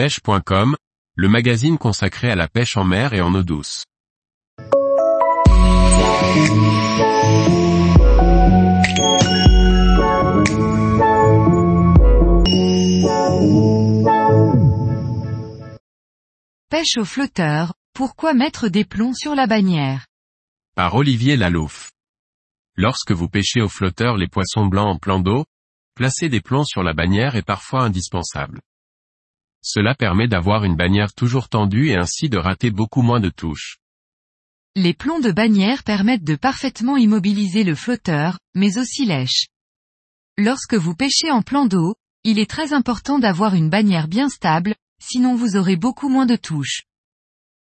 pêche.com, 0.00 0.76
le 1.14 1.28
magazine 1.28 1.76
consacré 1.76 2.30
à 2.30 2.34
la 2.34 2.48
pêche 2.48 2.78
en 2.78 2.84
mer 2.84 3.12
et 3.12 3.20
en 3.20 3.34
eau 3.34 3.42
douce. 3.42 3.84
Pêche 16.70 16.96
au 16.96 17.04
flotteur, 17.04 17.74
pourquoi 17.92 18.32
mettre 18.32 18.68
des 18.68 18.86
plombs 18.86 19.12
sur 19.12 19.34
la 19.34 19.46
bannière? 19.46 20.06
Par 20.74 20.94
Olivier 20.94 21.36
Lalouf. 21.36 21.90
Lorsque 22.74 23.12
vous 23.12 23.28
pêchez 23.28 23.60
au 23.60 23.68
flotteur 23.68 24.16
les 24.16 24.28
poissons 24.28 24.64
blancs 24.64 24.96
en 24.96 24.98
plan 24.98 25.20
d'eau, 25.20 25.44
placer 25.94 26.30
des 26.30 26.40
plombs 26.40 26.64
sur 26.64 26.82
la 26.82 26.94
bannière 26.94 27.36
est 27.36 27.42
parfois 27.42 27.82
indispensable. 27.82 28.62
Cela 29.62 29.94
permet 29.94 30.28
d'avoir 30.28 30.64
une 30.64 30.76
bannière 30.76 31.12
toujours 31.12 31.48
tendue 31.48 31.88
et 31.88 31.96
ainsi 31.96 32.28
de 32.28 32.38
rater 32.38 32.70
beaucoup 32.70 33.02
moins 33.02 33.20
de 33.20 33.28
touches. 33.28 33.78
Les 34.76 34.94
plombs 34.94 35.20
de 35.20 35.32
bannière 35.32 35.82
permettent 35.82 36.24
de 36.24 36.36
parfaitement 36.36 36.96
immobiliser 36.96 37.64
le 37.64 37.74
flotteur, 37.74 38.38
mais 38.54 38.78
aussi 38.78 39.04
lèche. 39.04 39.48
Lorsque 40.38 40.74
vous 40.74 40.94
pêchez 40.94 41.30
en 41.30 41.42
plan 41.42 41.66
d'eau, 41.66 41.96
il 42.24 42.38
est 42.38 42.48
très 42.48 42.72
important 42.72 43.18
d'avoir 43.18 43.54
une 43.54 43.68
bannière 43.68 44.08
bien 44.08 44.28
stable, 44.28 44.74
sinon 45.02 45.34
vous 45.34 45.56
aurez 45.56 45.76
beaucoup 45.76 46.08
moins 46.08 46.26
de 46.26 46.36
touches. 46.36 46.84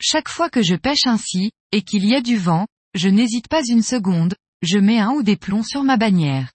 Chaque 0.00 0.28
fois 0.28 0.50
que 0.50 0.62
je 0.62 0.74
pêche 0.74 1.06
ainsi, 1.06 1.52
et 1.72 1.82
qu'il 1.82 2.04
y 2.04 2.14
a 2.14 2.20
du 2.20 2.36
vent, 2.36 2.66
je 2.94 3.08
n'hésite 3.08 3.48
pas 3.48 3.62
une 3.66 3.82
seconde, 3.82 4.34
je 4.62 4.78
mets 4.78 4.98
un 4.98 5.10
ou 5.10 5.22
des 5.22 5.36
plombs 5.36 5.62
sur 5.62 5.82
ma 5.84 5.96
bannière. 5.96 6.52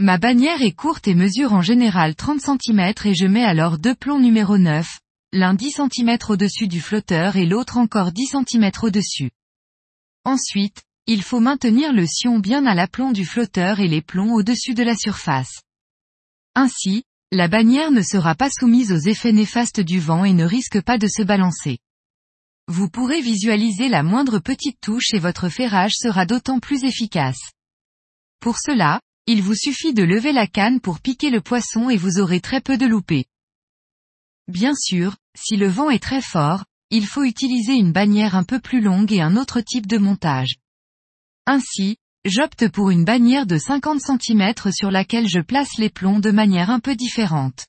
Ma 0.00 0.18
bannière 0.18 0.60
est 0.60 0.72
courte 0.72 1.06
et 1.06 1.14
mesure 1.14 1.52
en 1.52 1.62
général 1.62 2.16
30 2.16 2.40
cm 2.40 2.80
et 3.04 3.14
je 3.14 3.26
mets 3.26 3.44
alors 3.44 3.78
deux 3.78 3.94
plombs 3.94 4.18
numéro 4.18 4.58
9, 4.58 4.98
l'un 5.32 5.54
10 5.54 5.70
cm 5.70 6.18
au-dessus 6.30 6.66
du 6.66 6.80
flotteur 6.80 7.36
et 7.36 7.46
l'autre 7.46 7.76
encore 7.76 8.10
10 8.10 8.34
cm 8.48 8.72
au-dessus. 8.82 9.30
Ensuite, 10.24 10.82
il 11.06 11.22
faut 11.22 11.38
maintenir 11.38 11.92
le 11.92 12.06
sion 12.06 12.40
bien 12.40 12.66
à 12.66 12.74
l'aplomb 12.74 13.12
du 13.12 13.24
flotteur 13.24 13.78
et 13.78 13.86
les 13.86 14.02
plombs 14.02 14.34
au-dessus 14.34 14.74
de 14.74 14.82
la 14.82 14.96
surface. 14.96 15.62
Ainsi, 16.56 17.04
la 17.30 17.46
bannière 17.46 17.92
ne 17.92 18.02
sera 18.02 18.34
pas 18.34 18.50
soumise 18.50 18.90
aux 18.90 19.08
effets 19.08 19.32
néfastes 19.32 19.80
du 19.80 20.00
vent 20.00 20.24
et 20.24 20.32
ne 20.32 20.44
risque 20.44 20.82
pas 20.82 20.98
de 20.98 21.06
se 21.06 21.22
balancer. 21.22 21.78
Vous 22.66 22.88
pourrez 22.88 23.20
visualiser 23.20 23.88
la 23.88 24.02
moindre 24.02 24.40
petite 24.40 24.80
touche 24.80 25.12
et 25.12 25.20
votre 25.20 25.48
ferrage 25.48 25.94
sera 25.94 26.26
d'autant 26.26 26.58
plus 26.58 26.82
efficace. 26.82 27.52
Pour 28.40 28.58
cela, 28.58 29.00
il 29.26 29.42
vous 29.42 29.54
suffit 29.54 29.94
de 29.94 30.02
lever 30.02 30.32
la 30.32 30.46
canne 30.46 30.80
pour 30.80 31.00
piquer 31.00 31.30
le 31.30 31.40
poisson 31.40 31.88
et 31.88 31.96
vous 31.96 32.20
aurez 32.20 32.40
très 32.40 32.60
peu 32.60 32.76
de 32.76 32.86
loupés. 32.86 33.24
Bien 34.48 34.74
sûr, 34.74 35.16
si 35.34 35.56
le 35.56 35.68
vent 35.68 35.88
est 35.88 36.02
très 36.02 36.20
fort, 36.20 36.64
il 36.90 37.06
faut 37.06 37.24
utiliser 37.24 37.72
une 37.72 37.92
bannière 37.92 38.36
un 38.36 38.44
peu 38.44 38.60
plus 38.60 38.82
longue 38.82 39.12
et 39.12 39.22
un 39.22 39.36
autre 39.36 39.62
type 39.62 39.86
de 39.86 39.96
montage. 39.96 40.56
Ainsi, 41.46 41.96
j'opte 42.26 42.68
pour 42.68 42.90
une 42.90 43.04
bannière 43.04 43.46
de 43.46 43.56
50 43.56 44.00
cm 44.00 44.52
sur 44.70 44.90
laquelle 44.90 45.28
je 45.28 45.40
place 45.40 45.78
les 45.78 45.88
plombs 45.90 46.20
de 46.20 46.30
manière 46.30 46.70
un 46.70 46.80
peu 46.80 46.94
différente. 46.94 47.66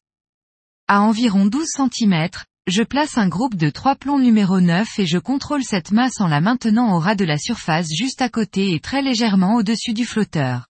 À 0.88 1.02
environ 1.02 1.46
12 1.46 1.68
cm, 1.68 2.30
je 2.68 2.84
place 2.84 3.18
un 3.18 3.30
groupe 3.30 3.56
de 3.56 3.70
trois 3.70 3.96
plombs 3.96 4.20
numéro 4.20 4.60
9 4.60 5.00
et 5.00 5.06
je 5.06 5.18
contrôle 5.18 5.64
cette 5.64 5.92
masse 5.92 6.20
en 6.20 6.28
la 6.28 6.42
maintenant 6.42 6.96
au 6.96 7.00
ras 7.00 7.16
de 7.16 7.26
la 7.26 7.38
surface 7.38 7.88
juste 7.96 8.22
à 8.22 8.30
côté 8.30 8.74
et 8.74 8.82
très 8.82 9.02
légèrement 9.02 9.56
au-dessus 9.56 9.94
du 9.94 10.06
flotteur. 10.06 10.68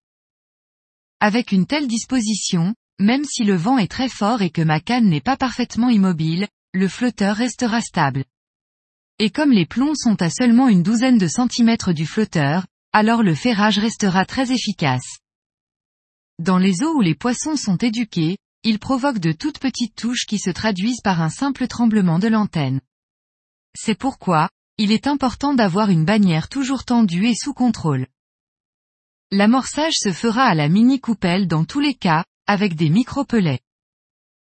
Avec 1.28 1.52
une 1.52 1.66
telle 1.66 1.88
disposition, 1.88 2.76
même 3.00 3.24
si 3.26 3.46
le 3.46 3.56
vent 3.56 3.80
est 3.80 3.90
très 3.90 4.10
fort 4.10 4.44
et 4.44 4.52
que 4.52 4.62
ma 4.62 4.80
canne 4.80 5.10
n'est 5.10 5.22
pas 5.22 5.36
parfaitement 5.36 5.90
immobile, 5.90 6.48
le 6.72 6.88
flotteur 6.88 7.36
restera 7.36 7.82
stable. 7.82 8.26
Et 9.18 9.32
comme 9.32 9.52
les 9.52 9.66
plombs 9.66 9.96
sont 9.96 10.22
à 10.22 10.30
seulement 10.30 10.70
une 10.70 10.84
douzaine 10.84 11.18
de 11.18 11.28
centimètres 11.28 11.94
du 11.94 12.06
flotteur, 12.06 12.68
alors 12.94 13.24
le 13.24 13.34
ferrage 13.34 13.80
restera 13.80 14.24
très 14.28 14.52
efficace. 14.52 15.18
Dans 16.38 16.60
les 16.60 16.84
eaux 16.84 16.94
où 16.96 17.02
les 17.02 17.16
poissons 17.16 17.56
sont 17.56 17.78
éduqués, 17.78 18.38
ils 18.62 18.78
provoquent 18.78 19.18
de 19.18 19.32
toutes 19.32 19.58
petites 19.58 19.96
touches 19.96 20.28
qui 20.28 20.38
se 20.38 20.52
traduisent 20.52 21.02
par 21.02 21.24
un 21.24 21.30
simple 21.30 21.66
tremblement 21.66 22.20
de 22.20 22.28
l'antenne. 22.28 22.82
C'est 23.76 23.98
pourquoi, 23.98 24.48
il 24.78 24.92
est 24.92 25.08
important 25.08 25.56
d'avoir 25.56 25.90
une 25.90 26.06
bannière 26.06 26.50
toujours 26.50 26.86
tendue 26.86 27.26
et 27.26 27.36
sous 27.36 27.56
contrôle. 27.56 28.06
L'amorçage 29.38 29.96
se 29.98 30.14
fera 30.14 30.46
à 30.46 30.56
la 30.56 30.70
mini-coupelle 30.70 31.46
dans 31.46 31.66
tous 31.66 31.82
les 31.82 31.94
cas, 31.94 32.24
avec 32.48 32.74
des 32.74 32.88
micro-pelets. 32.88 33.60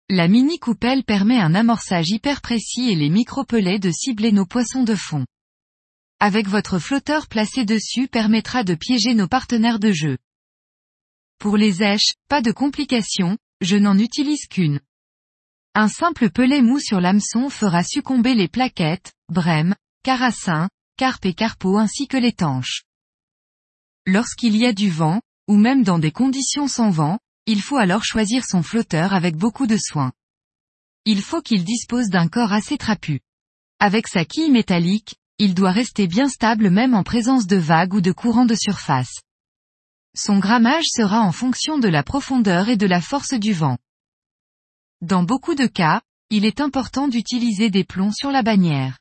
La 0.09 0.29
mini-coupelle 0.29 1.03
permet 1.03 1.41
un 1.41 1.57
amorçage 1.57 2.11
hyper 2.11 2.41
précis 2.41 2.93
et 2.93 2.95
les 2.95 3.11
micro-pelets 3.11 3.81
de 3.81 3.91
cibler 3.91 4.31
nos 4.31 4.47
poissons 4.47 4.85
de 4.85 4.95
fond. 4.95 5.27
Avec 6.21 6.47
votre 6.47 6.79
flotteur 6.79 7.27
placé 7.27 7.65
dessus 7.65 8.07
permettra 8.07 8.63
de 8.63 8.77
piéger 8.77 9.15
nos 9.15 9.27
partenaires 9.27 9.81
de 9.81 9.91
jeu. 9.91 10.17
Pour 11.41 11.57
les 11.57 11.83
èches, 11.83 12.15
pas 12.29 12.41
de 12.41 12.53
complications, 12.53 13.37
je 13.63 13.75
n'en 13.75 13.99
utilise 13.99 14.47
qu'une. 14.47 14.79
Un 15.75 15.89
simple 15.89 16.31
pelet 16.31 16.63
mou 16.63 16.79
sur 16.79 17.01
l'hameçon 17.01 17.51
fera 17.51 17.83
succomber 17.83 18.37
les 18.37 18.47
plaquettes, 18.47 19.13
brèmes, 19.29 19.75
carassins, 20.05 20.69
carpes 20.97 21.27
et 21.27 21.35
carpeaux 21.35 21.79
ainsi 21.79 22.07
que 22.07 22.17
les 22.17 22.33
tanches. 22.33 22.85
Lorsqu'il 24.07 24.57
y 24.57 24.67
a 24.67 24.75
du 24.75 24.91
vent, 24.91 25.23
ou 25.49 25.57
même 25.57 25.83
dans 25.83 25.99
des 25.99 26.13
conditions 26.13 26.69
sans 26.69 26.91
vent, 26.91 27.19
il 27.47 27.63
faut 27.63 27.79
alors 27.79 28.05
choisir 28.05 28.45
son 28.45 28.63
flotteur 28.63 29.15
avec 29.15 29.37
beaucoup 29.37 29.67
de 29.67 29.79
soin. 29.79 30.13
Il 31.07 31.23
faut 31.23 31.41
qu'il 31.41 31.65
dispose 31.65 32.09
d'un 32.09 32.29
corps 32.29 32.53
assez 32.53 32.77
trapu. 32.77 33.21
Avec 33.79 34.07
sa 34.09 34.25
quille 34.25 34.51
métallique, 34.51 35.17
il 35.39 35.55
doit 35.55 35.73
rester 35.73 36.07
bien 36.07 36.29
stable 36.29 36.71
même 36.71 36.95
en 36.95 37.03
présence 37.03 37.47
de 37.47 37.57
vagues 37.57 37.95
ou 37.95 38.01
de 38.01 38.13
courants 38.13 38.47
de 38.47 38.55
surface. 38.55 39.23
Son 40.17 40.39
grammage 40.39 40.87
sera 40.87 41.21
en 41.21 41.33
fonction 41.33 41.79
de 41.79 41.89
la 41.89 42.03
profondeur 42.03 42.69
et 42.69 42.77
de 42.77 42.87
la 42.87 43.01
force 43.01 43.35
du 43.35 43.53
vent. 43.53 43.79
Dans 45.01 45.23
beaucoup 45.23 45.55
de 45.55 45.67
cas, 45.67 46.03
il 46.31 46.45
est 46.45 46.61
important 46.61 47.09
d'utiliser 47.09 47.69
des 47.69 47.85
plombs 47.85 48.13
sur 48.13 48.31
la 48.31 48.43
bannière. 48.43 48.99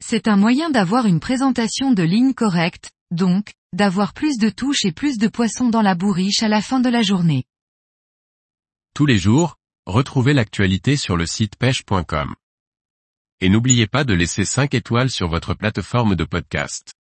C'est 0.00 0.28
un 0.28 0.36
moyen 0.36 0.70
d'avoir 0.70 1.06
une 1.06 1.20
présentation 1.20 1.92
de 1.92 2.02
ligne 2.02 2.32
correcte, 2.32 2.90
donc, 3.10 3.52
d'avoir 3.74 4.12
plus 4.12 4.38
de 4.38 4.48
touches 4.48 4.84
et 4.84 4.92
plus 4.92 5.18
de 5.18 5.28
poissons 5.28 5.68
dans 5.68 5.82
la 5.82 5.94
bourriche 5.94 6.42
à 6.42 6.48
la 6.48 6.62
fin 6.62 6.80
de 6.80 6.88
la 6.88 7.02
journée. 7.02 7.44
Tous 8.94 9.06
les 9.06 9.18
jours, 9.18 9.56
retrouvez 9.86 10.32
l'actualité 10.32 10.96
sur 10.96 11.16
le 11.16 11.26
site 11.26 11.56
pêche.com. 11.56 12.34
Et 13.40 13.48
n'oubliez 13.48 13.86
pas 13.86 14.04
de 14.04 14.14
laisser 14.14 14.44
5 14.44 14.74
étoiles 14.74 15.10
sur 15.10 15.28
votre 15.28 15.54
plateforme 15.54 16.14
de 16.14 16.24
podcast. 16.24 16.94